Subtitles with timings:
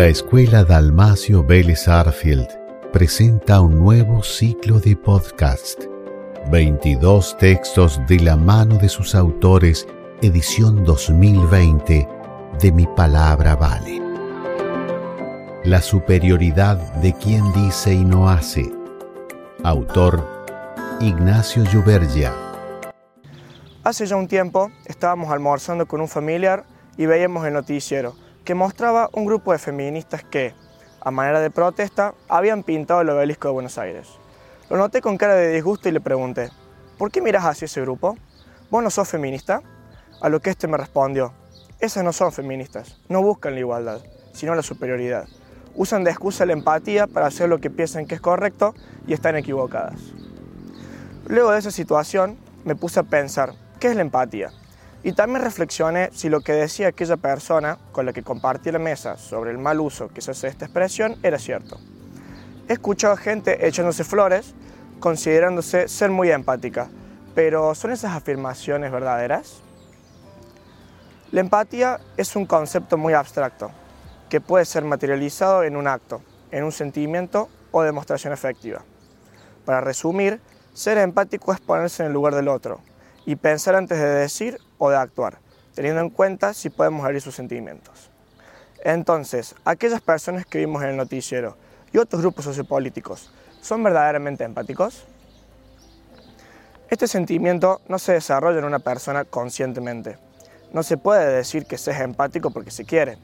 [0.00, 2.48] La Escuela Dalmacio Vélez Arfield
[2.90, 5.78] presenta un nuevo ciclo de podcast.
[6.50, 9.86] 22 textos de la mano de sus autores,
[10.22, 12.08] edición 2020
[12.58, 14.00] de Mi Palabra Vale.
[15.64, 18.72] La superioridad de quien dice y no hace.
[19.64, 20.26] Autor
[21.00, 22.32] Ignacio Llubergia.
[23.84, 26.64] Hace ya un tiempo estábamos almorzando con un familiar
[26.96, 30.54] y veíamos el noticiero que mostraba un grupo de feministas que,
[31.00, 34.08] a manera de protesta, habían pintado el obelisco de Buenos Aires.
[34.68, 36.50] Lo noté con cara de disgusto y le pregunté,
[36.98, 38.16] ¿por qué miras hacia ese grupo?
[38.68, 39.62] ¿Vos no sos feminista?
[40.20, 41.32] A lo que este me respondió,
[41.78, 44.00] esas no son feministas, no buscan la igualdad,
[44.32, 45.28] sino la superioridad.
[45.76, 48.74] Usan de excusa la empatía para hacer lo que piensan que es correcto
[49.06, 50.00] y están equivocadas.
[51.28, 54.50] Luego de esa situación, me puse a pensar, ¿qué es la empatía?
[55.02, 59.16] Y también reflexioné si lo que decía aquella persona con la que compartí la mesa
[59.16, 61.80] sobre el mal uso que se hace de esta expresión era cierto.
[62.68, 64.54] He escuchado gente echándose flores,
[65.00, 66.88] considerándose ser muy empática,
[67.34, 69.62] pero ¿son esas afirmaciones verdaderas?
[71.32, 73.70] La empatía es un concepto muy abstracto,
[74.28, 78.82] que puede ser materializado en un acto, en un sentimiento o demostración efectiva.
[79.64, 80.40] Para resumir,
[80.74, 82.80] ser empático es ponerse en el lugar del otro,
[83.26, 85.38] y pensar antes de decir o de actuar,
[85.74, 88.10] teniendo en cuenta si podemos herir sus sentimientos.
[88.82, 91.56] Entonces, aquellas personas que vimos en el noticiero
[91.92, 95.04] y otros grupos sociopolíticos, ¿son verdaderamente empáticos?
[96.88, 100.18] Este sentimiento no se desarrolla en una persona conscientemente.
[100.72, 103.18] No se puede decir que se es empático porque se quiere.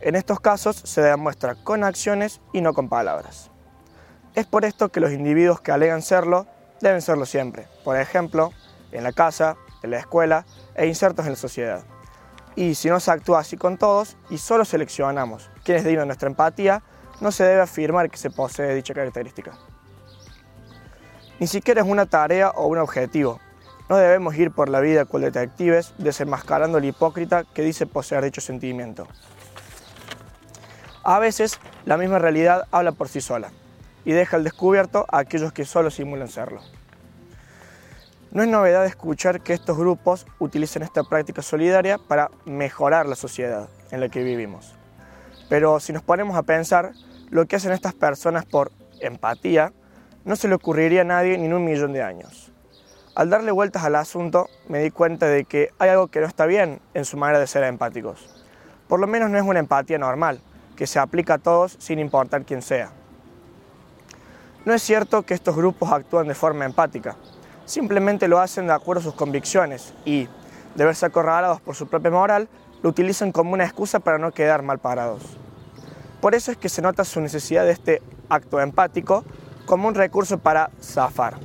[0.00, 3.50] En estos casos se demuestra con acciones y no con palabras.
[4.34, 6.46] Es por esto que los individuos que alegan serlo
[6.80, 7.66] deben serlo siempre.
[7.84, 8.52] Por ejemplo,
[8.92, 11.84] en la casa, en la escuela e insertos en la sociedad.
[12.54, 16.28] Y si no se actúa así con todos y solo seleccionamos quienes dignos de nuestra
[16.28, 16.82] empatía,
[17.20, 19.52] no se debe afirmar que se posee dicha característica.
[21.38, 23.40] Ni siquiera es una tarea o un objetivo.
[23.88, 28.40] No debemos ir por la vida cual detectives desenmascarando al hipócrita que dice poseer dicho
[28.40, 29.06] sentimiento.
[31.04, 33.50] A veces la misma realidad habla por sí sola
[34.04, 36.60] y deja al descubierto a aquellos que solo simulan serlo.
[38.32, 43.68] No es novedad escuchar que estos grupos utilicen esta práctica solidaria para mejorar la sociedad
[43.90, 44.74] en la que vivimos.
[45.50, 46.92] Pero si nos ponemos a pensar,
[47.28, 49.74] lo que hacen estas personas por empatía
[50.24, 52.50] no se le ocurriría a nadie ni en un millón de años.
[53.14, 56.46] Al darle vueltas al asunto, me di cuenta de que hay algo que no está
[56.46, 58.42] bien en su manera de ser empáticos.
[58.88, 60.40] Por lo menos no es una empatía normal,
[60.74, 62.92] que se aplica a todos sin importar quién sea.
[64.64, 67.18] No es cierto que estos grupos actúan de forma empática,
[67.64, 70.28] simplemente lo hacen de acuerdo a sus convicciones y,
[70.74, 72.48] de verse acorralados por su propia moral,
[72.82, 75.22] lo utilizan como una excusa para no quedar mal parados.
[76.20, 79.24] Por eso es que se nota su necesidad de este acto empático
[79.66, 81.38] como un recurso para zafar.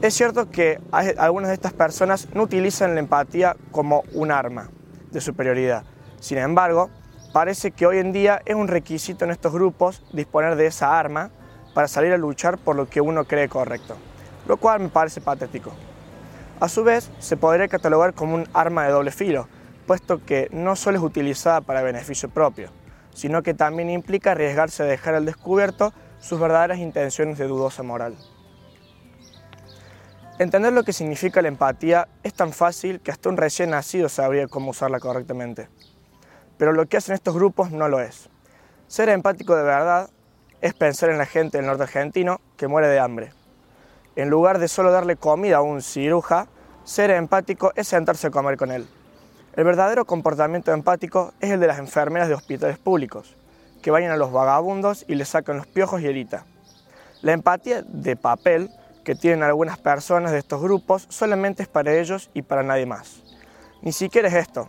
[0.00, 4.68] Es cierto que algunas de estas personas no utilizan la empatía como un arma
[5.10, 5.84] de superioridad.
[6.20, 6.90] Sin embargo,
[7.32, 11.30] parece que hoy en día es un requisito en estos grupos disponer de esa arma
[11.74, 13.96] para salir a luchar por lo que uno cree correcto
[14.46, 15.72] lo cual me parece patético.
[16.60, 19.48] A su vez, se podría catalogar como un arma de doble filo,
[19.86, 22.70] puesto que no solo es utilizada para beneficio propio,
[23.12, 28.16] sino que también implica arriesgarse a dejar al descubierto sus verdaderas intenciones de dudosa moral.
[30.38, 34.48] Entender lo que significa la empatía es tan fácil que hasta un recién nacido sabría
[34.48, 35.68] cómo usarla correctamente.
[36.56, 38.30] Pero lo que hacen estos grupos no lo es.
[38.86, 40.10] Ser empático de verdad
[40.60, 43.32] es pensar en la gente del norte argentino que muere de hambre,
[44.16, 46.48] en lugar de solo darle comida a un ciruja,
[46.84, 48.86] ser empático es sentarse a comer con él.
[49.54, 53.36] El verdadero comportamiento empático es el de las enfermeras de hospitales públicos,
[53.82, 56.46] que vayan a los vagabundos y les sacan los piojos y herita.
[57.20, 58.70] La empatía de papel
[59.04, 63.22] que tienen algunas personas de estos grupos solamente es para ellos y para nadie más.
[63.82, 64.68] Ni siquiera es esto.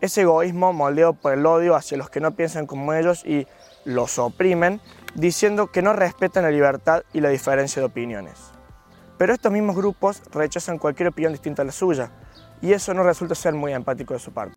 [0.00, 3.46] Es egoísmo moldeado por el odio hacia los que no piensan como ellos y
[3.84, 4.80] los oprimen,
[5.14, 8.55] diciendo que no respetan la libertad y la diferencia de opiniones.
[9.18, 12.10] Pero estos mismos grupos rechazan cualquier opinión distinta a la suya,
[12.60, 14.54] y eso no resulta ser muy empático de su parte.